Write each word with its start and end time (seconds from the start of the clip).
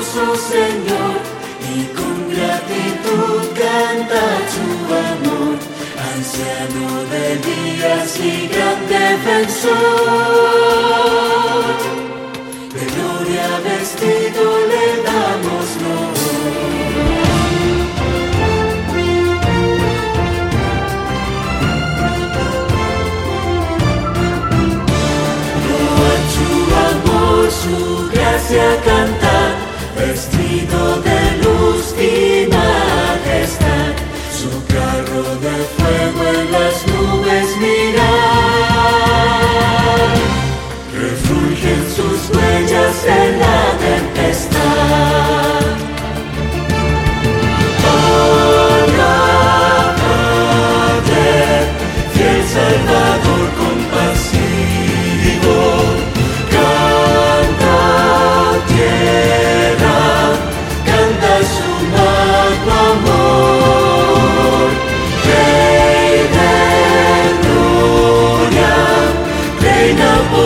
Señor, 0.00 1.18
y 1.74 1.86
con 1.96 2.30
gratitud 2.30 3.48
canta 3.58 4.22
tu 4.54 4.94
amor, 4.94 5.58
anciano 6.14 7.02
de 7.10 7.26
días 7.38 8.20
y 8.20 8.46
gran 8.46 8.80
defensor. 8.86 10.57
Vestido 30.48 31.02
de 31.02 31.17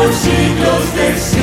por 0.03 0.13
siglos 0.13 0.95
de 0.97 1.17
siglos, 1.19 1.42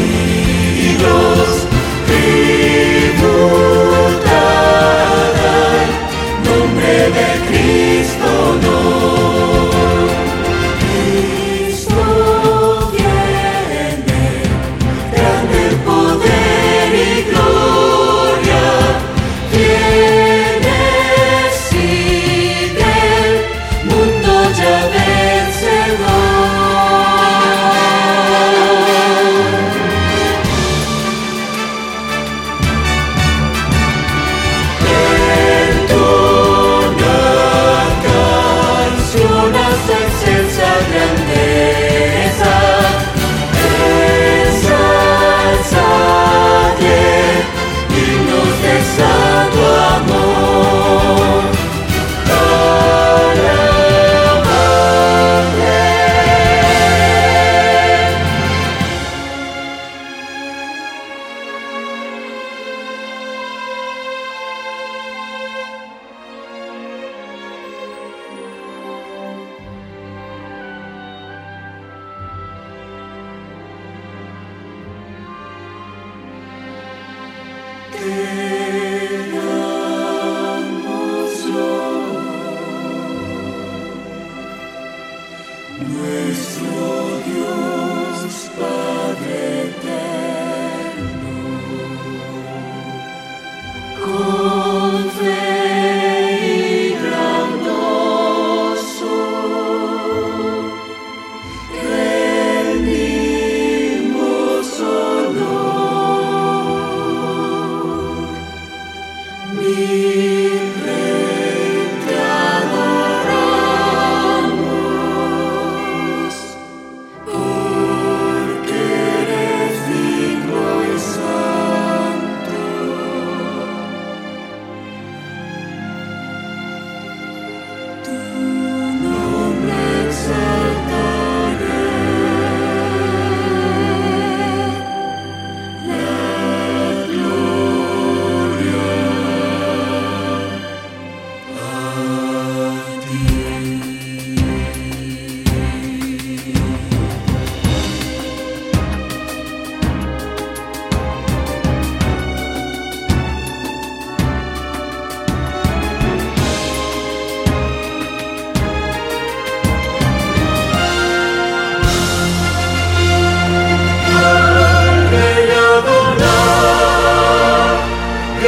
nuestro 85.78 86.99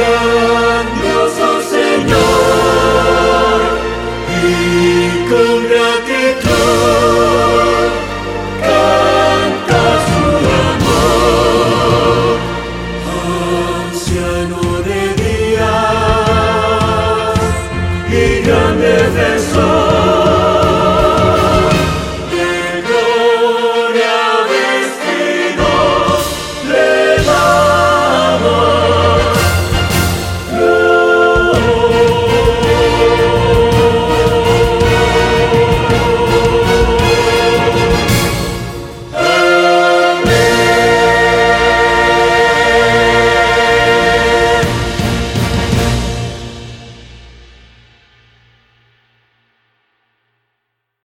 Oh. 0.04 0.41
Senhor. 31.72 33.31